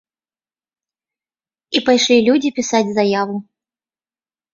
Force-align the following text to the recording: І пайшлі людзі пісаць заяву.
І 1.79 1.81
пайшлі 1.89 2.17
людзі 2.29 2.49
пісаць 2.61 2.87
заяву. 2.97 3.37